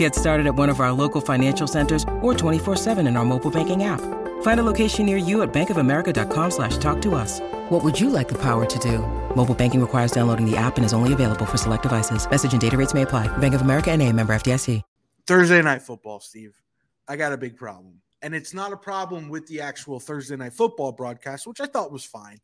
Get 0.00 0.14
started 0.14 0.46
at 0.46 0.54
one 0.54 0.70
of 0.70 0.80
our 0.80 0.92
local 0.92 1.20
financial 1.20 1.66
centers 1.66 2.04
or 2.22 2.32
24-7 2.32 3.06
in 3.06 3.18
our 3.18 3.24
mobile 3.26 3.50
banking 3.50 3.84
app. 3.84 4.00
Find 4.40 4.58
a 4.58 4.62
location 4.62 5.04
near 5.04 5.18
you 5.18 5.42
at 5.42 5.52
bankofamerica.com 5.52 6.50
slash 6.52 6.78
talk 6.78 7.02
to 7.02 7.14
us. 7.14 7.38
What 7.68 7.84
would 7.84 8.00
you 8.00 8.08
like 8.08 8.26
the 8.26 8.38
power 8.38 8.64
to 8.64 8.78
do? 8.78 9.00
Mobile 9.36 9.54
banking 9.54 9.78
requires 9.78 10.10
downloading 10.10 10.50
the 10.50 10.56
app 10.56 10.78
and 10.78 10.86
is 10.86 10.94
only 10.94 11.12
available 11.12 11.44
for 11.44 11.58
select 11.58 11.82
devices. 11.82 12.26
Message 12.30 12.52
and 12.52 12.62
data 12.62 12.78
rates 12.78 12.94
may 12.94 13.02
apply. 13.02 13.28
Bank 13.38 13.52
of 13.52 13.60
America 13.60 13.90
and 13.90 14.00
a 14.00 14.10
member 14.10 14.32
FDIC. 14.32 14.80
Thursday 15.26 15.60
night 15.60 15.82
football, 15.82 16.18
Steve. 16.18 16.58
I 17.06 17.16
got 17.16 17.34
a 17.34 17.36
big 17.36 17.58
problem. 17.58 18.00
And 18.22 18.34
it's 18.34 18.54
not 18.54 18.72
a 18.72 18.78
problem 18.78 19.28
with 19.28 19.46
the 19.48 19.60
actual 19.60 20.00
Thursday 20.00 20.36
night 20.36 20.54
football 20.54 20.92
broadcast, 20.92 21.46
which 21.46 21.60
I 21.60 21.66
thought 21.66 21.92
was 21.92 22.06
fine. 22.06 22.38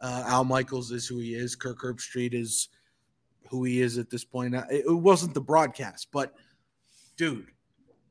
Uh, 0.00 0.24
Al 0.26 0.42
Michaels 0.42 0.90
is 0.90 1.06
who 1.06 1.20
he 1.20 1.36
is. 1.36 1.54
Kirk 1.54 1.78
Herbstreit 1.80 2.34
is 2.34 2.68
who 3.48 3.62
he 3.62 3.80
is 3.80 3.96
at 3.96 4.10
this 4.10 4.24
point. 4.24 4.56
Uh, 4.56 4.64
it, 4.72 4.86
it 4.88 4.92
wasn't 4.92 5.34
the 5.34 5.40
broadcast, 5.40 6.08
but 6.12 6.34
dude, 7.16 7.46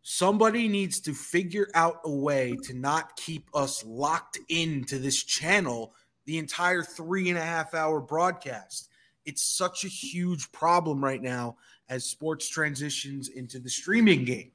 somebody 0.02 0.68
needs 0.68 1.00
to 1.02 1.14
figure 1.14 1.68
out 1.74 2.02
a 2.06 2.12
way 2.12 2.56
to 2.64 2.74
not 2.74 3.16
keep 3.16 3.50
us 3.54 3.84
locked 3.86 4.40
into 4.50 5.00
this 5.00 5.24
channel 5.24 5.94
the 6.26 6.38
entire 6.38 6.84
three 6.84 7.30
and 7.30 7.38
a 7.38 7.42
half 7.42 7.74
hour 7.74 8.02
broadcast. 8.02 8.90
It's 9.26 9.44
such 9.44 9.84
a 9.84 9.88
huge 9.88 10.52
problem 10.52 11.04
right 11.04 11.22
now 11.22 11.58
as 11.90 12.06
sports 12.06 12.50
transitions 12.50 13.30
into 13.30 13.60
the 13.60 13.70
streaming 13.70 14.26
game. 14.26 14.52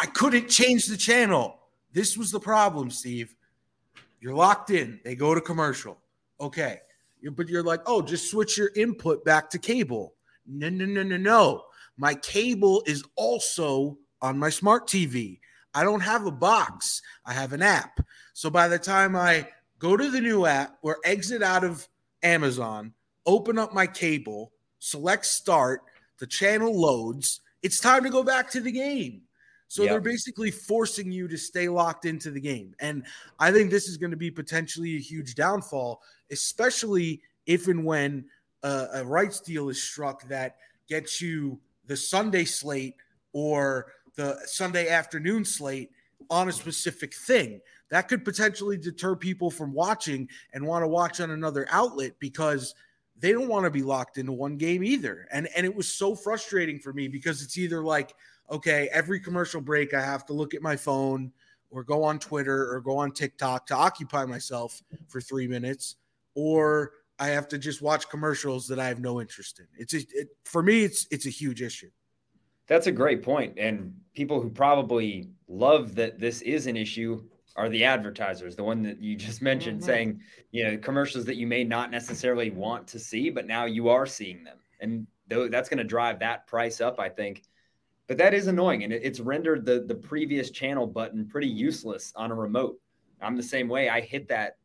I 0.00 0.06
couldn't 0.06 0.48
change 0.48 0.86
the 0.86 0.96
channel. 0.96 1.58
This 1.92 2.16
was 2.16 2.30
the 2.30 2.40
problem, 2.40 2.90
Steve. 2.90 3.34
You're 4.20 4.34
locked 4.34 4.70
in. 4.70 5.00
They 5.04 5.14
go 5.14 5.34
to 5.34 5.40
commercial. 5.40 5.98
Okay. 6.40 6.80
But 7.32 7.48
you're 7.48 7.64
like, 7.64 7.80
oh, 7.86 8.02
just 8.02 8.30
switch 8.30 8.56
your 8.56 8.70
input 8.76 9.24
back 9.24 9.50
to 9.50 9.58
cable. 9.58 10.14
No, 10.46 10.68
no, 10.68 10.86
no, 10.86 11.02
no, 11.02 11.16
no. 11.16 11.64
My 11.98 12.14
cable 12.14 12.82
is 12.86 13.04
also 13.16 13.98
on 14.22 14.38
my 14.38 14.48
smart 14.48 14.86
TV. 14.86 15.40
I 15.74 15.84
don't 15.84 16.00
have 16.00 16.26
a 16.26 16.32
box, 16.32 17.02
I 17.26 17.32
have 17.32 17.52
an 17.52 17.62
app. 17.62 18.00
So 18.32 18.48
by 18.48 18.68
the 18.68 18.78
time 18.78 19.14
I 19.14 19.48
go 19.78 19.96
to 19.96 20.10
the 20.10 20.20
new 20.20 20.46
app 20.46 20.78
or 20.82 20.98
exit 21.04 21.42
out 21.42 21.64
of 21.64 21.86
Amazon, 22.22 22.94
open 23.26 23.58
up 23.58 23.74
my 23.74 23.86
cable, 23.86 24.52
select 24.78 25.26
start, 25.26 25.82
the 26.18 26.26
channel 26.26 26.80
loads, 26.80 27.40
it's 27.62 27.80
time 27.80 28.04
to 28.04 28.10
go 28.10 28.22
back 28.22 28.50
to 28.52 28.60
the 28.60 28.72
game. 28.72 29.22
So 29.68 29.82
yep. 29.82 29.90
they're 29.90 30.00
basically 30.00 30.50
forcing 30.50 31.12
you 31.12 31.28
to 31.28 31.36
stay 31.36 31.68
locked 31.68 32.06
into 32.06 32.30
the 32.30 32.40
game. 32.40 32.74
And 32.80 33.04
I 33.38 33.52
think 33.52 33.70
this 33.70 33.86
is 33.86 33.98
going 33.98 34.12
to 34.12 34.16
be 34.16 34.30
potentially 34.30 34.96
a 34.96 35.00
huge 35.00 35.34
downfall, 35.34 36.00
especially 36.30 37.20
if 37.44 37.68
and 37.68 37.84
when 37.84 38.24
a, 38.62 38.86
a 38.94 39.04
rights 39.04 39.40
deal 39.40 39.68
is 39.68 39.82
struck 39.82 40.26
that 40.28 40.56
gets 40.88 41.20
you 41.20 41.60
the 41.88 41.96
Sunday 41.96 42.44
slate 42.44 42.94
or 43.32 43.92
the 44.14 44.38
Sunday 44.44 44.88
afternoon 44.88 45.44
slate 45.44 45.90
on 46.30 46.48
a 46.48 46.52
specific 46.52 47.14
thing. 47.14 47.60
That 47.90 48.08
could 48.08 48.24
potentially 48.24 48.76
deter 48.76 49.16
people 49.16 49.50
from 49.50 49.72
watching 49.72 50.28
and 50.52 50.64
want 50.64 50.82
to 50.84 50.88
watch 50.88 51.20
on 51.20 51.30
another 51.30 51.66
outlet 51.70 52.12
because 52.20 52.74
they 53.18 53.32
don't 53.32 53.48
want 53.48 53.64
to 53.64 53.70
be 53.70 53.82
locked 53.82 54.18
into 54.18 54.32
one 54.32 54.56
game 54.56 54.84
either. 54.84 55.26
And 55.32 55.48
and 55.56 55.64
it 55.66 55.74
was 55.74 55.88
so 55.88 56.14
frustrating 56.14 56.78
for 56.78 56.92
me 56.92 57.08
because 57.08 57.42
it's 57.42 57.58
either 57.58 57.82
like, 57.82 58.14
okay, 58.50 58.88
every 58.92 59.18
commercial 59.18 59.60
break 59.60 59.94
I 59.94 60.04
have 60.04 60.26
to 60.26 60.32
look 60.34 60.54
at 60.54 60.62
my 60.62 60.76
phone 60.76 61.32
or 61.70 61.82
go 61.82 62.04
on 62.04 62.18
Twitter 62.18 62.72
or 62.72 62.80
go 62.80 62.96
on 62.98 63.10
TikTok 63.10 63.66
to 63.66 63.74
occupy 63.74 64.24
myself 64.24 64.82
for 65.08 65.20
3 65.20 65.48
minutes 65.48 65.96
or 66.34 66.92
I 67.18 67.28
have 67.28 67.48
to 67.48 67.58
just 67.58 67.82
watch 67.82 68.08
commercials 68.08 68.68
that 68.68 68.78
I 68.78 68.86
have 68.86 69.00
no 69.00 69.20
interest 69.20 69.58
in. 69.58 69.66
It's 69.76 69.94
a, 69.94 69.98
it, 70.12 70.28
for 70.44 70.62
me, 70.62 70.84
it's 70.84 71.06
it's 71.10 71.26
a 71.26 71.30
huge 71.30 71.62
issue. 71.62 71.90
That's 72.66 72.86
a 72.86 72.92
great 72.92 73.22
point. 73.22 73.56
point, 73.56 73.58
and 73.58 73.94
people 74.14 74.40
who 74.40 74.50
probably 74.50 75.30
love 75.48 75.94
that 75.96 76.18
this 76.18 76.42
is 76.42 76.66
an 76.66 76.76
issue 76.76 77.24
are 77.56 77.68
the 77.68 77.82
advertisers, 77.82 78.54
the 78.54 78.62
one 78.62 78.82
that 78.82 79.02
you 79.02 79.16
just 79.16 79.42
mentioned, 79.42 79.80
mm-hmm. 79.80 79.86
saying 79.86 80.20
you 80.52 80.64
know 80.64 80.76
commercials 80.78 81.24
that 81.24 81.36
you 81.36 81.46
may 81.46 81.64
not 81.64 81.90
necessarily 81.90 82.50
want 82.50 82.86
to 82.88 82.98
see, 82.98 83.30
but 83.30 83.46
now 83.46 83.64
you 83.64 83.88
are 83.88 84.06
seeing 84.06 84.44
them, 84.44 84.58
and 84.80 85.06
that's 85.28 85.68
going 85.68 85.78
to 85.78 85.84
drive 85.84 86.20
that 86.20 86.46
price 86.46 86.80
up, 86.80 87.00
I 87.00 87.08
think. 87.08 87.42
But 88.06 88.16
that 88.18 88.32
is 88.32 88.46
annoying, 88.46 88.84
and 88.84 88.92
it's 88.92 89.20
rendered 89.20 89.66
the 89.66 89.80
the 89.80 89.94
previous 89.94 90.50
channel 90.50 90.86
button 90.86 91.26
pretty 91.26 91.48
useless 91.48 92.12
on 92.14 92.30
a 92.30 92.34
remote. 92.34 92.78
I'm 93.20 93.36
the 93.36 93.42
same 93.42 93.68
way. 93.68 93.88
I 93.88 94.00
hit 94.00 94.28
that. 94.28 94.58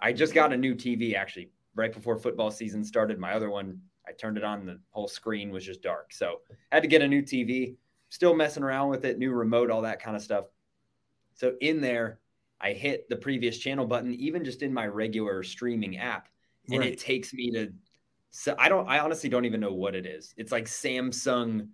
I 0.00 0.12
just 0.12 0.34
got 0.34 0.52
a 0.52 0.56
new 0.56 0.74
TV 0.74 1.14
actually 1.14 1.50
right 1.74 1.92
before 1.92 2.16
football 2.18 2.50
season 2.50 2.84
started. 2.84 3.18
My 3.18 3.32
other 3.32 3.50
one, 3.50 3.80
I 4.06 4.12
turned 4.12 4.36
it 4.36 4.44
on, 4.44 4.66
the 4.66 4.78
whole 4.90 5.08
screen 5.08 5.50
was 5.50 5.64
just 5.64 5.82
dark. 5.82 6.12
So 6.12 6.40
I 6.70 6.76
had 6.76 6.82
to 6.82 6.88
get 6.88 7.02
a 7.02 7.08
new 7.08 7.22
TV, 7.22 7.76
still 8.08 8.34
messing 8.34 8.62
around 8.62 8.90
with 8.90 9.04
it, 9.04 9.18
new 9.18 9.32
remote, 9.32 9.70
all 9.70 9.82
that 9.82 10.02
kind 10.02 10.16
of 10.16 10.22
stuff. 10.22 10.46
So 11.34 11.54
in 11.60 11.80
there, 11.80 12.18
I 12.60 12.72
hit 12.72 13.08
the 13.08 13.16
previous 13.16 13.58
channel 13.58 13.86
button, 13.86 14.14
even 14.14 14.44
just 14.44 14.62
in 14.62 14.72
my 14.72 14.86
regular 14.86 15.42
streaming 15.42 15.98
app, 15.98 16.28
and 16.68 16.80
right. 16.80 16.92
it 16.92 16.98
takes 16.98 17.34
me 17.34 17.50
to. 17.52 17.72
So 18.30 18.54
I 18.58 18.68
don't. 18.68 18.88
I 18.88 19.00
honestly 19.00 19.28
don't 19.28 19.44
even 19.44 19.60
know 19.60 19.72
what 19.72 19.96
it 19.96 20.06
is. 20.06 20.32
It's 20.36 20.52
like 20.52 20.66
Samsung, 20.66 21.68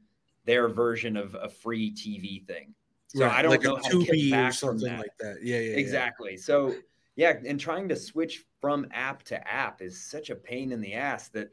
their 0.46 0.68
version 0.68 1.16
of 1.16 1.34
a 1.34 1.48
free 1.48 1.92
TV 1.92 2.46
thing. 2.46 2.74
So 3.08 3.24
right. 3.24 3.38
I 3.38 3.42
don't 3.42 3.50
like 3.50 3.62
know 3.62 3.76
how 3.76 3.88
to 3.88 4.04
get 4.04 4.30
back 4.30 4.50
or 4.50 4.52
something 4.52 4.88
that. 4.88 4.98
like 4.98 5.16
that. 5.20 5.38
Yeah, 5.42 5.58
yeah, 5.58 5.76
exactly. 5.76 6.32
Yeah. 6.32 6.40
So 6.40 6.74
yeah, 7.16 7.34
and 7.46 7.60
trying 7.60 7.88
to 7.88 7.96
switch 7.96 8.44
from 8.60 8.86
app 8.92 9.22
to 9.24 9.48
app 9.48 9.82
is 9.82 10.02
such 10.02 10.30
a 10.30 10.34
pain 10.34 10.72
in 10.72 10.80
the 10.80 10.94
ass 10.94 11.28
that 11.28 11.50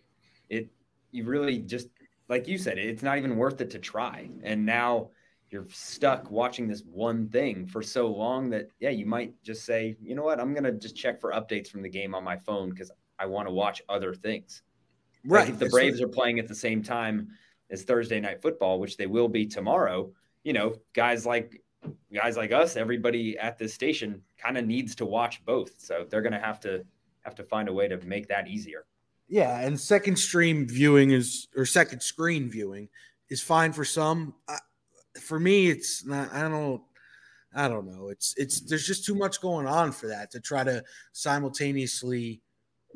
it 0.50 0.70
you 1.12 1.26
really 1.26 1.60
just 1.60 1.88
like 2.28 2.48
you 2.48 2.58
said, 2.58 2.78
it's 2.78 3.04
not 3.04 3.18
even 3.18 3.38
worth 3.38 3.62
it 3.62 3.70
to 3.72 3.80
try. 3.80 4.30
And 4.44 4.66
now 4.66 5.12
you're 5.52 5.68
stuck 5.70 6.32
watching 6.32 6.68
this 6.68 6.82
one 6.82 7.30
thing 7.30 7.68
for 7.68 7.84
so 7.84 8.08
long 8.08 8.50
that 8.50 8.70
yeah, 8.80 8.90
you 8.90 9.06
might 9.06 9.34
just 9.44 9.64
say, 9.66 9.96
you 10.02 10.16
know 10.16 10.24
what, 10.24 10.40
I'm 10.40 10.54
gonna 10.54 10.72
just 10.72 10.96
check 10.96 11.20
for 11.20 11.32
updates 11.32 11.70
from 11.70 11.82
the 11.82 11.90
game 11.90 12.16
on 12.16 12.24
my 12.24 12.38
phone 12.38 12.70
because 12.70 12.92
I 13.20 13.28
want 13.28 13.48
to 13.48 13.54
watch 13.54 13.82
other 13.88 14.14
things. 14.14 14.64
Right. 15.24 15.42
Like 15.42 15.50
if 15.50 15.60
the 15.60 15.70
Braves 15.70 16.02
are 16.02 16.08
playing 16.08 16.40
at 16.40 16.48
the 16.48 16.56
same 16.56 16.84
time 16.84 17.30
as 17.70 17.84
Thursday 17.84 18.20
night 18.20 18.42
football, 18.42 18.80
which 18.80 18.98
they 18.98 19.08
will 19.08 19.28
be 19.28 19.46
tomorrow, 19.46 20.12
you 20.44 20.54
know, 20.54 20.76
guys 20.94 21.26
like 21.26 21.62
guys 22.14 22.38
like 22.38 22.52
us, 22.52 22.76
everybody 22.76 23.38
at 23.38 23.58
this 23.58 23.74
station 23.74 24.22
kind 24.38 24.58
of 24.58 24.66
needs 24.66 24.96
to 24.96 25.06
watch 25.06 25.44
both. 25.46 25.80
So 25.80 26.06
they're 26.10 26.22
going 26.22 26.34
to 26.34 26.40
have 26.40 26.60
to 26.62 26.86
have 27.26 27.36
to 27.36 27.44
find 27.44 27.68
a 27.68 27.74
way 27.74 27.88
to 27.88 27.98
make 27.98 28.28
that 28.30 28.48
easier. 28.48 28.86
Yeah, 29.28 29.60
and 29.60 29.80
second 29.80 30.18
stream 30.18 30.68
viewing 30.68 31.12
is 31.12 31.48
or 31.58 31.66
second 31.66 32.02
screen 32.02 32.50
viewing 32.50 32.88
is 33.30 33.42
fine 33.42 33.74
for 33.74 33.84
some. 33.84 34.36
Uh, 34.48 34.58
for 35.20 35.40
me, 35.40 35.68
it's 35.68 36.06
not. 36.06 36.32
I 36.32 36.48
don't. 36.48 36.82
I 37.54 37.68
don't 37.68 37.88
know. 37.88 38.10
It's 38.10 38.36
it's 38.38 38.62
there's 38.62 38.86
just 38.86 39.06
too 39.06 39.16
much 39.16 39.42
going 39.42 39.66
on 39.66 39.92
for 39.92 40.08
that 40.08 40.30
to 40.32 40.40
try 40.40 40.64
to 40.64 40.84
simultaneously 41.14 42.42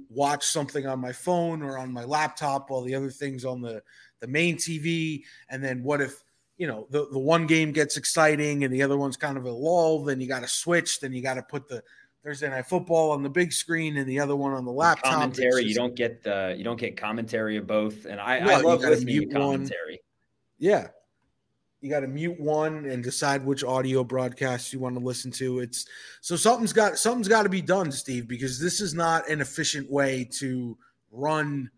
watch 0.10 0.46
something 0.46 0.86
on 0.86 1.00
my 1.00 1.12
phone 1.12 1.62
or 1.62 1.78
on 1.78 1.92
my 1.92 2.04
laptop 2.04 2.70
while 2.70 2.82
the 2.82 2.96
other 2.96 3.10
things 3.10 3.44
on 3.44 3.62
the 3.62 3.82
the 4.20 4.28
main 4.28 4.56
TV. 4.56 5.24
And 5.50 5.64
then 5.64 5.82
what 5.82 6.00
if 6.00 6.24
you 6.58 6.68
know 6.68 6.88
the, 6.92 7.08
the 7.12 7.20
one 7.20 7.48
game 7.48 7.72
gets 7.72 7.98
exciting 7.98 8.64
and 8.64 8.74
the 8.74 8.84
other 8.84 8.98
one's 8.98 9.18
kind 9.18 9.38
of 9.38 9.46
a 9.46 9.52
lull 9.52 10.04
then 10.04 10.20
you 10.20 10.28
got 10.28 10.42
to 10.42 10.48
switch 10.48 11.00
then 11.00 11.14
you 11.14 11.24
got 11.24 11.36
to 11.36 11.42
put 11.42 11.70
the 11.70 11.82
thursday 12.24 12.50
night 12.50 12.66
football 12.66 13.12
on 13.12 13.24
the 13.24 13.30
big 13.30 13.52
screen 13.54 13.98
and 13.98 14.08
the 14.08 14.20
other 14.20 14.36
one 14.36 14.54
on 14.54 14.66
the 14.66 14.72
laptop. 14.72 15.14
Commentary 15.14 15.64
just, 15.64 15.68
you 15.68 15.76
don't 15.76 15.96
get 15.96 16.24
the 16.24 16.56
you 16.58 16.64
don't 16.64 16.80
get 16.80 16.98
commentary 16.98 17.58
of 17.58 17.66
both 17.66 18.06
and 18.06 18.20
i, 18.20 18.38
I 18.38 18.62
love 18.62 18.82
listening 18.82 19.30
to 19.30 19.36
commentary 19.36 19.92
one. 19.92 19.98
yeah. 20.58 20.88
You 21.82 21.90
got 21.90 22.02
to 22.02 22.08
mute 22.08 22.38
one 22.38 22.88
and 22.88 23.02
decide 23.02 23.46
which 23.46 23.64
audio 23.64 24.04
broadcast 24.04 24.74
you 24.74 24.80
want 24.80 24.98
to 24.98 25.02
listen 25.02 25.32
to. 25.32 25.60
It's 25.60 25.86
so 26.20 26.36
something's 26.36 26.74
got 26.74 27.00
something's 27.00 27.30
got 27.30 27.44
to 27.44 27.50
be 27.50 27.62
done 27.62 27.90
steve 27.90 28.28
because 28.28 28.60
this 28.60 28.82
is 28.82 28.94
not 28.94 29.30
an 29.30 29.40
efficient 29.40 29.90
way 29.90 30.28
to 30.40 30.78
run 31.10 31.72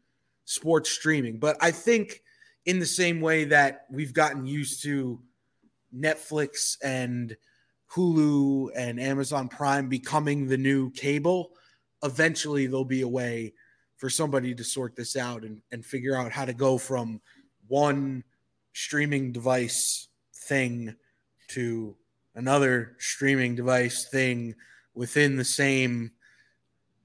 sports 0.46 0.90
streaming. 0.90 1.38
But 1.38 1.56
i 1.62 1.70
think 1.70 2.24
in 2.66 2.80
the 2.80 2.86
same 2.86 3.22
way 3.22 3.44
that 3.46 3.86
we've 3.92 4.14
gotten 4.14 4.46
used 4.46 4.84
to 4.84 5.20
Netflix 5.96 6.78
and 6.84 7.36
Hulu 7.94 8.70
and 8.76 9.00
Amazon 9.00 9.48
Prime 9.50 9.90
becoming 9.90 10.48
the 10.48 10.58
new 10.58 10.92
cable, 10.92 11.52
eventually 12.04 12.68
there'll 12.68 12.86
be 12.86 13.02
a 13.02 13.08
way 13.08 13.54
for 13.98 14.10
somebody 14.10 14.56
to 14.56 14.64
sort 14.64 14.96
this 14.96 15.16
out 15.16 15.44
and, 15.44 15.62
and 15.72 15.86
figure 15.86 16.16
out 16.16 16.32
how 16.32 16.46
to 16.46 16.54
go 16.54 16.78
from 16.78 17.22
one 17.68 18.24
streaming 18.74 19.32
device 19.32 20.08
thing 20.48 20.96
to 21.50 21.96
another 22.36 22.96
streaming 22.98 23.56
device 23.56 24.08
thing 24.10 24.56
within 24.94 25.36
the 25.36 25.46
same 25.46 26.12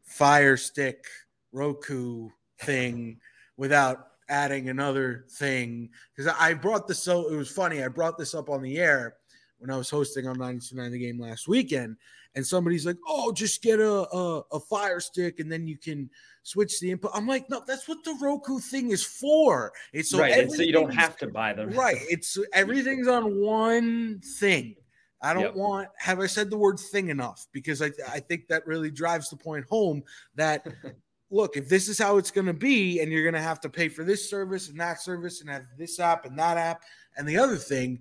Fire 0.05 0.57
Stick 0.57 1.05
Roku 1.53 2.31
thing 2.61 3.21
without 3.57 4.09
adding 4.29 4.69
another 4.69 5.25
thing 5.39 5.89
because 6.15 6.33
I 6.39 6.55
brought 6.55 6.89
this 6.89 7.03
so 7.03 7.29
it 7.29 7.37
was 7.37 7.51
funny. 7.51 7.83
I 7.83 7.89
brought 7.89 8.19
this 8.19 8.35
up 8.35 8.49
on 8.49 8.63
the 8.63 8.79
air 8.79 9.17
when 9.59 9.71
I 9.71 9.77
was 9.77 9.91
hosting 9.91 10.27
on 10.27 10.39
929 10.39 10.93
the 10.93 10.99
game 10.99 11.21
last 11.21 11.49
weekend, 11.49 11.97
and 12.35 12.47
somebody's 12.47 12.87
like, 12.87 12.97
"Oh, 13.07 13.33
just 13.33 13.63
get 13.63 13.81
a, 13.81 14.07
a, 14.15 14.43
a 14.53 14.61
Fire 14.61 15.01
Stick 15.01 15.41
and 15.41 15.51
then 15.51 15.67
you 15.67 15.79
can 15.79 16.11
switch 16.43 16.81
the 16.81 16.91
input." 16.91 17.11
I'm 17.15 17.27
like, 17.27 17.49
"No, 17.51 17.63
that's 17.67 17.89
what 17.89 18.05
the 18.05 18.17
Roku 18.21 18.59
thing 18.59 18.91
is 18.91 19.03
for. 19.03 19.73
It's 19.93 20.11
so 20.11 20.19
right, 20.19 20.51
so 20.51 20.63
you 20.63 20.73
don't 20.73 20.95
have 20.95 21.17
to 21.19 21.29
buy 21.29 21.53
them. 21.53 21.71
Right, 21.71 21.99
it's 22.09 22.39
everything's 22.53 23.09
on 23.09 23.41
one 23.41 24.21
thing. 24.39 24.77
I 25.23 25.33
don't 25.33 25.43
yep. 25.43 25.57
want. 25.57 25.89
Have 25.99 26.21
I 26.21 26.27
said 26.27 26.51
the 26.51 26.59
word 26.59 26.79
thing 26.79 27.09
enough? 27.09 27.47
Because 27.53 27.81
I 27.83 27.91
I 28.09 28.21
think 28.21 28.49
that 28.49 28.67
really 28.67 28.91
drives 28.91 29.31
the 29.31 29.37
point 29.37 29.65
home 29.69 30.03
that 30.35 30.67
look, 31.31 31.57
if 31.57 31.69
this 31.69 31.89
is 31.89 31.99
how 31.99 32.19
it's 32.19 32.31
going 32.31 32.47
to 32.47 32.53
be, 32.53 33.01
and 33.01 33.11
you're 33.11 33.23
going 33.23 33.35
to 33.35 33.41
have 33.41 33.61
to 33.61 33.69
pay 33.69 33.89
for 33.89 34.05
this 34.05 34.29
service 34.29 34.69
and 34.69 34.81
that 34.81 35.01
service 35.01 35.41
and 35.41 35.51
have 35.51 35.65
this 35.79 35.99
app 35.99 36.25
and 36.25 36.39
that 36.39 36.57
app 36.57 36.83
and 37.17 37.29
the 37.29 37.39
other 37.39 37.57
thing, 37.57 37.99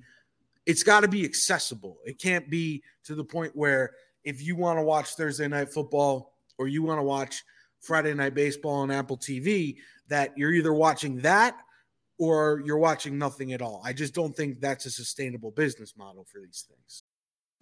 it's 0.65 0.83
got 0.83 1.01
to 1.01 1.07
be 1.07 1.23
accessible. 1.25 1.97
It 2.05 2.19
can't 2.19 2.49
be 2.49 2.83
to 3.05 3.15
the 3.15 3.23
point 3.23 3.55
where 3.55 3.91
if 4.23 4.41
you 4.41 4.55
want 4.55 4.79
to 4.79 4.83
watch 4.83 5.15
Thursday 5.15 5.47
night 5.47 5.71
football 5.71 6.33
or 6.57 6.67
you 6.67 6.83
want 6.83 6.99
to 6.99 7.03
watch 7.03 7.43
Friday 7.79 8.13
night 8.13 8.33
baseball 8.33 8.75
on 8.75 8.91
Apple 8.91 9.17
TV, 9.17 9.77
that 10.07 10.37
you're 10.37 10.53
either 10.53 10.73
watching 10.73 11.17
that 11.21 11.57
or 12.17 12.61
you're 12.65 12.77
watching 12.77 13.17
nothing 13.17 13.53
at 13.53 13.61
all. 13.61 13.81
I 13.83 13.93
just 13.93 14.13
don't 14.13 14.35
think 14.35 14.59
that's 14.59 14.85
a 14.85 14.91
sustainable 14.91 15.51
business 15.51 15.95
model 15.97 16.25
for 16.31 16.39
these 16.39 16.65
things. 16.67 17.03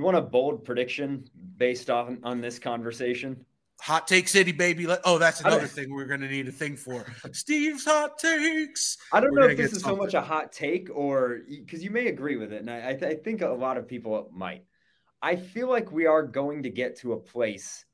You 0.00 0.04
want 0.04 0.16
a 0.16 0.22
bold 0.22 0.64
prediction 0.64 1.28
based 1.58 1.90
on 1.90 2.20
on 2.22 2.40
this 2.40 2.58
conversation? 2.58 3.44
Hot 3.82 4.08
take 4.08 4.28
city, 4.28 4.50
baby. 4.50 4.86
oh, 5.04 5.18
that's 5.18 5.42
another 5.42 5.66
thing 5.66 5.92
we're 5.92 6.06
going 6.06 6.22
to 6.22 6.28
need 6.28 6.48
a 6.48 6.52
thing 6.52 6.74
for. 6.74 7.04
Steve's 7.32 7.84
hot 7.84 8.16
takes. 8.16 8.96
I 9.12 9.20
don't 9.20 9.30
we're 9.32 9.40
know 9.40 9.48
if 9.48 9.58
this 9.58 9.72
is 9.74 9.82
something. 9.82 9.98
so 9.98 10.02
much 10.02 10.14
a 10.14 10.22
hot 10.22 10.52
take 10.52 10.88
or 10.90 11.40
because 11.50 11.84
you 11.84 11.90
may 11.90 12.06
agree 12.06 12.36
with 12.36 12.50
it, 12.50 12.62
and 12.62 12.70
I, 12.70 12.88
I, 12.88 12.94
th- 12.94 13.12
I 13.12 13.14
think 13.14 13.42
a 13.42 13.48
lot 13.50 13.76
of 13.76 13.86
people 13.86 14.30
might. 14.32 14.64
I 15.20 15.36
feel 15.36 15.68
like 15.68 15.92
we 15.92 16.06
are 16.06 16.22
going 16.22 16.62
to 16.62 16.70
get 16.70 16.96
to 17.00 17.12
a 17.12 17.20
place 17.20 17.84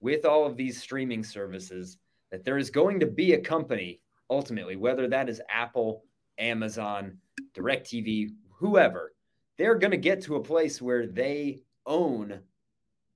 with 0.00 0.24
all 0.24 0.46
of 0.46 0.56
these 0.56 0.82
streaming 0.82 1.22
services 1.22 1.98
that 2.32 2.44
there 2.44 2.58
is 2.58 2.70
going 2.70 2.98
to 2.98 3.06
be 3.06 3.34
a 3.34 3.40
company 3.40 4.00
ultimately, 4.28 4.74
whether 4.74 5.06
that 5.06 5.28
is 5.28 5.40
Apple, 5.48 6.02
Amazon, 6.36 7.18
DirecTV, 7.56 8.30
whoever, 8.58 9.13
they're 9.56 9.76
going 9.76 9.90
to 9.90 9.96
get 9.96 10.22
to 10.22 10.36
a 10.36 10.42
place 10.42 10.82
where 10.82 11.06
they 11.06 11.60
own 11.86 12.40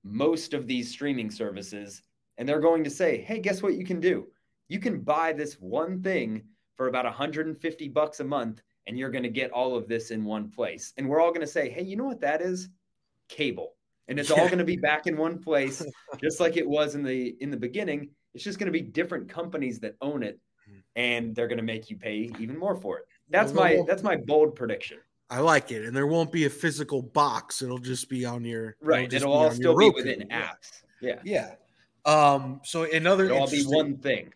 most 0.03 0.53
of 0.53 0.67
these 0.67 0.89
streaming 0.89 1.29
services 1.29 2.01
and 2.37 2.47
they're 2.47 2.61
going 2.61 2.83
to 2.83 2.89
say, 2.89 3.21
"Hey, 3.21 3.39
guess 3.39 3.61
what 3.61 3.75
you 3.75 3.85
can 3.85 3.99
do? 3.99 4.27
You 4.67 4.79
can 4.79 5.01
buy 5.01 5.33
this 5.33 5.55
one 5.55 6.01
thing 6.01 6.43
for 6.75 6.87
about 6.87 7.05
150 7.05 7.89
bucks 7.89 8.19
a 8.21 8.23
month 8.23 8.61
and 8.87 8.97
you're 8.97 9.11
going 9.11 9.23
to 9.23 9.29
get 9.29 9.51
all 9.51 9.75
of 9.75 9.87
this 9.87 10.11
in 10.11 10.23
one 10.23 10.49
place." 10.49 10.93
And 10.97 11.07
we're 11.07 11.21
all 11.21 11.31
going 11.31 11.41
to 11.41 11.47
say, 11.47 11.69
"Hey, 11.69 11.83
you 11.83 11.97
know 11.97 12.05
what 12.05 12.21
that 12.21 12.41
is? 12.41 12.69
Cable." 13.27 13.75
And 14.07 14.19
it's 14.19 14.31
all 14.31 14.47
going 14.47 14.57
to 14.59 14.63
be 14.63 14.77
back 14.89 15.05
in 15.05 15.17
one 15.17 15.39
place 15.39 15.85
just 16.19 16.39
like 16.39 16.57
it 16.57 16.67
was 16.67 16.95
in 16.95 17.03
the 17.03 17.35
in 17.41 17.51
the 17.51 17.57
beginning. 17.57 18.09
It's 18.33 18.43
just 18.43 18.59
going 18.59 18.71
to 18.71 18.79
be 18.79 18.81
different 18.81 19.27
companies 19.27 19.79
that 19.79 19.95
own 20.01 20.23
it 20.23 20.39
hmm. 20.65 20.79
and 20.95 21.35
they're 21.35 21.47
going 21.47 21.57
to 21.57 21.63
make 21.63 21.89
you 21.89 21.97
pay 21.97 22.31
even 22.39 22.57
more 22.57 22.75
for 22.75 22.99
it. 22.99 23.05
That's 23.29 23.53
my 23.53 23.81
that's 23.85 24.03
my 24.03 24.15
bold 24.15 24.55
prediction. 24.55 24.99
I 25.29 25.39
like 25.39 25.71
it, 25.71 25.85
and 25.85 25.95
there 25.95 26.07
won't 26.07 26.31
be 26.31 26.45
a 26.45 26.49
physical 26.49 27.01
box. 27.01 27.61
It'll 27.61 27.77
just 27.77 28.09
be 28.09 28.25
on 28.25 28.43
your 28.43 28.75
right. 28.81 29.11
It'll, 29.11 29.29
it'll 29.29 29.33
all 29.33 29.51
still 29.51 29.77
be 29.77 29.89
within 29.89 30.27
apps. 30.29 30.81
Yeah, 31.01 31.19
yeah. 31.23 31.51
Um. 32.05 32.61
So 32.63 32.83
another 32.83 33.25
it'll 33.25 33.41
all 33.41 33.49
be 33.49 33.63
one 33.63 33.97
thing. 33.97 34.33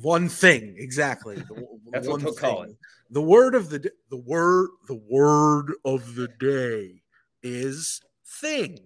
One 0.00 0.28
thing 0.28 0.74
exactly. 0.76 1.36
The, 1.36 1.66
That's 1.92 2.08
what 2.08 2.20
they'll 2.20 2.32
thing. 2.32 2.40
call 2.40 2.62
it. 2.62 2.76
The 3.10 3.22
word 3.22 3.54
of 3.54 3.70
the 3.70 3.90
the 4.10 4.16
word 4.16 4.70
the 4.88 5.00
word 5.08 5.72
of 5.84 6.14
the 6.14 6.28
day 6.40 7.02
is 7.42 8.00
thing. 8.40 8.78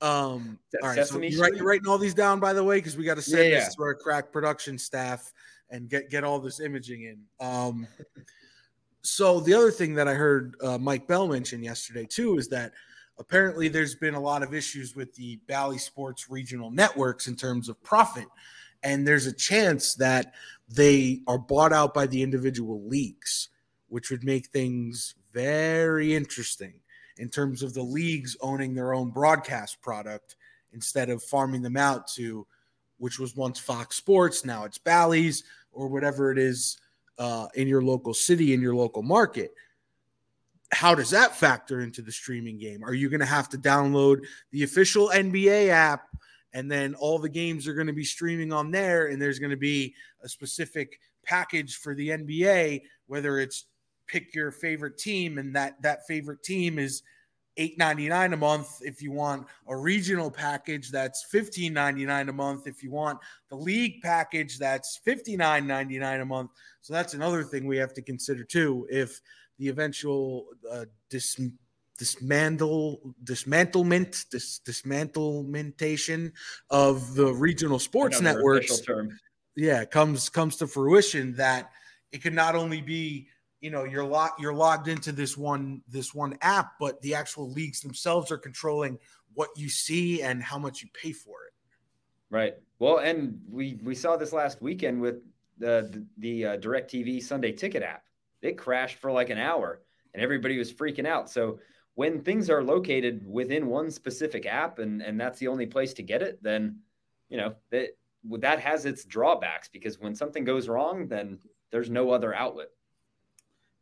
Um, 0.00 0.58
all 0.82 0.88
right, 0.88 1.06
so 1.06 1.20
you 1.20 1.40
write, 1.40 1.54
you're 1.54 1.64
writing 1.64 1.86
all 1.86 1.96
these 1.96 2.14
down, 2.14 2.40
by 2.40 2.52
the 2.52 2.64
way, 2.64 2.78
because 2.78 2.96
we 2.96 3.04
got 3.04 3.14
to 3.14 3.22
send 3.22 3.50
yeah, 3.50 3.60
this 3.60 3.64
yeah. 3.66 3.76
to 3.76 3.82
our 3.82 3.94
crack 3.94 4.32
production 4.32 4.76
staff 4.76 5.32
and 5.70 5.88
get 5.88 6.10
get 6.10 6.24
all 6.24 6.40
this 6.40 6.58
imaging 6.58 7.02
in. 7.02 7.20
Um, 7.46 7.86
so 9.02 9.40
the 9.40 9.54
other 9.54 9.70
thing 9.70 9.94
that 9.94 10.08
I 10.08 10.14
heard 10.14 10.56
uh, 10.62 10.78
Mike 10.78 11.06
Bell 11.06 11.28
mention 11.28 11.62
yesterday 11.62 12.06
too 12.06 12.38
is 12.38 12.48
that 12.48 12.72
apparently 13.18 13.68
there's 13.68 13.94
been 13.94 14.14
a 14.14 14.20
lot 14.20 14.42
of 14.42 14.54
issues 14.54 14.96
with 14.96 15.14
the 15.14 15.36
Bally 15.46 15.78
Sports 15.78 16.30
regional 16.30 16.70
networks 16.70 17.26
in 17.26 17.36
terms 17.36 17.68
of 17.68 17.82
profit, 17.82 18.26
and 18.82 19.06
there's 19.06 19.26
a 19.26 19.32
chance 19.32 19.94
that 19.94 20.34
they 20.68 21.20
are 21.26 21.38
bought 21.38 21.72
out 21.72 21.92
by 21.92 22.06
the 22.06 22.22
individual 22.22 22.82
leagues, 22.86 23.48
which 23.88 24.10
would 24.10 24.24
make 24.24 24.46
things 24.46 25.14
very 25.32 26.14
interesting 26.14 26.74
in 27.18 27.28
terms 27.28 27.62
of 27.62 27.74
the 27.74 27.82
leagues 27.82 28.36
owning 28.40 28.74
their 28.74 28.94
own 28.94 29.10
broadcast 29.10 29.80
product 29.82 30.36
instead 30.72 31.10
of 31.10 31.22
farming 31.22 31.62
them 31.62 31.76
out 31.76 32.06
to 32.08 32.46
which 32.98 33.18
was 33.18 33.34
once 33.34 33.58
Fox 33.58 33.96
Sports, 33.96 34.44
now 34.44 34.62
it's 34.62 34.78
Bally's 34.78 35.42
or 35.72 35.88
whatever 35.88 36.30
it 36.30 36.38
is 36.38 36.78
uh, 37.18 37.48
in 37.54 37.68
your 37.68 37.82
local 37.82 38.14
city, 38.14 38.54
in 38.54 38.60
your 38.60 38.74
local 38.74 39.02
market. 39.02 39.52
How 40.72 40.94
does 40.94 41.10
that 41.10 41.36
factor 41.36 41.80
into 41.80 42.00
the 42.00 42.12
streaming 42.12 42.58
game? 42.58 42.82
Are 42.82 42.94
you 42.94 43.10
going 43.10 43.20
to 43.20 43.26
have 43.26 43.48
to 43.50 43.58
download 43.58 44.24
the 44.52 44.62
official 44.62 45.10
NBA 45.14 45.68
app 45.68 46.06
and 46.54 46.70
then 46.70 46.94
all 46.94 47.18
the 47.18 47.28
games 47.28 47.66
are 47.66 47.74
going 47.74 47.86
to 47.86 47.92
be 47.92 48.04
streaming 48.04 48.52
on 48.52 48.70
there 48.70 49.06
and 49.08 49.20
there's 49.20 49.38
going 49.38 49.50
to 49.50 49.56
be 49.56 49.94
a 50.22 50.28
specific 50.28 50.98
package 51.24 51.76
for 51.76 51.94
the 51.94 52.08
NBA 52.08 52.82
whether 53.06 53.38
it's 53.38 53.66
pick 54.08 54.34
your 54.34 54.50
favorite 54.50 54.98
team 54.98 55.38
and 55.38 55.54
that 55.54 55.80
that 55.82 56.06
favorite 56.06 56.42
team 56.42 56.78
is 56.78 57.02
8.99 57.58 58.32
a 58.32 58.36
month 58.36 58.78
if 58.80 59.02
you 59.02 59.12
want 59.12 59.46
a 59.68 59.76
regional 59.76 60.30
package 60.30 60.90
that's 60.90 61.26
15.99 61.32 62.28
a 62.28 62.32
month 62.32 62.66
if 62.66 62.82
you 62.82 62.90
want 62.90 63.18
the 63.50 63.56
league 63.56 64.00
package 64.02 64.58
that's 64.58 65.00
59.99 65.06 66.22
a 66.22 66.24
month. 66.24 66.50
So 66.80 66.92
that's 66.92 67.14
another 67.14 67.42
thing 67.44 67.66
we 67.66 67.76
have 67.76 67.94
to 67.94 68.02
consider 68.02 68.44
too 68.44 68.86
if 68.90 69.20
the 69.58 69.68
eventual 69.68 70.46
uh, 70.70 70.86
dis- 71.10 71.40
dismantle 71.98 73.14
dismantlement 73.22 74.28
dis- 74.30 74.60
dismantlementation 74.66 76.32
of 76.70 77.14
the 77.14 77.32
regional 77.32 77.78
sports 77.78 78.18
another 78.18 78.38
networks 78.38 78.82
yeah 79.56 79.84
comes 79.84 80.28
comes 80.28 80.56
to 80.56 80.66
fruition 80.66 81.34
that 81.34 81.70
it 82.10 82.22
could 82.22 82.32
not 82.34 82.54
only 82.54 82.80
be 82.80 83.28
you 83.62 83.70
know 83.70 83.84
you're 83.84 84.04
locked 84.04 84.40
you're 84.40 84.52
logged 84.52 84.88
into 84.88 85.12
this 85.12 85.36
one 85.36 85.80
this 85.88 86.12
one 86.12 86.36
app 86.42 86.72
but 86.78 87.00
the 87.00 87.14
actual 87.14 87.50
leagues 87.50 87.80
themselves 87.80 88.30
are 88.30 88.36
controlling 88.36 88.98
what 89.34 89.48
you 89.56 89.70
see 89.70 90.20
and 90.20 90.42
how 90.42 90.58
much 90.58 90.82
you 90.82 90.88
pay 90.92 91.12
for 91.12 91.44
it. 91.46 91.52
Right. 92.28 92.54
Well 92.78 92.98
and 92.98 93.40
we 93.48 93.78
we 93.82 93.94
saw 93.94 94.16
this 94.16 94.32
last 94.32 94.60
weekend 94.60 95.00
with 95.00 95.22
the 95.58 96.04
the, 96.18 96.46
uh, 96.46 96.56
DirecTV 96.58 97.22
Sunday 97.22 97.52
Ticket 97.52 97.82
app. 97.82 98.04
It 98.42 98.58
crashed 98.58 98.98
for 98.98 99.12
like 99.12 99.30
an 99.30 99.38
hour 99.38 99.80
and 100.12 100.22
everybody 100.22 100.58
was 100.58 100.72
freaking 100.72 101.06
out. 101.06 101.30
So 101.30 101.60
when 101.94 102.20
things 102.20 102.50
are 102.50 102.64
located 102.64 103.22
within 103.26 103.66
one 103.66 103.90
specific 103.90 104.44
app 104.44 104.80
and 104.80 105.00
and 105.02 105.20
that's 105.20 105.38
the 105.38 105.48
only 105.48 105.66
place 105.66 105.94
to 105.94 106.02
get 106.02 106.22
it 106.22 106.42
then 106.42 106.78
you 107.28 107.36
know 107.36 107.54
that 107.70 107.90
that 108.38 108.60
has 108.60 108.86
its 108.86 109.04
drawbacks 109.04 109.68
because 109.68 109.98
when 109.98 110.14
something 110.14 110.44
goes 110.44 110.68
wrong 110.68 111.06
then 111.06 111.38
there's 111.70 111.90
no 111.90 112.10
other 112.10 112.34
outlet 112.34 112.68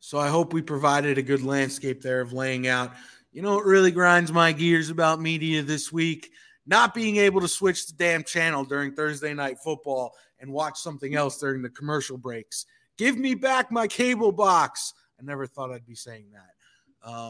so 0.00 0.18
I 0.18 0.28
hope 0.28 0.52
we 0.52 0.62
provided 0.62 1.18
a 1.18 1.22
good 1.22 1.42
landscape 1.42 2.00
there 2.00 2.20
of 2.20 2.32
laying 2.32 2.66
out. 2.66 2.92
You 3.32 3.42
know 3.42 3.54
what 3.54 3.66
really 3.66 3.90
grinds 3.90 4.32
my 4.32 4.50
gears 4.50 4.90
about 4.90 5.20
media 5.20 5.62
this 5.62 5.92
week? 5.92 6.30
Not 6.66 6.94
being 6.94 7.18
able 7.18 7.40
to 7.42 7.48
switch 7.48 7.86
the 7.86 7.92
damn 7.92 8.24
channel 8.24 8.64
during 8.64 8.92
Thursday 8.92 9.34
night 9.34 9.58
football 9.62 10.14
and 10.40 10.52
watch 10.52 10.78
something 10.80 11.14
else 11.14 11.38
during 11.38 11.62
the 11.62 11.70
commercial 11.70 12.16
breaks. 12.16 12.66
Give 12.96 13.16
me 13.16 13.34
back 13.34 13.70
my 13.70 13.86
cable 13.86 14.32
box. 14.32 14.94
I 15.18 15.22
never 15.22 15.46
thought 15.46 15.70
I'd 15.70 15.86
be 15.86 15.94
saying 15.94 16.26
that. 16.32 17.08
Um, 17.08 17.28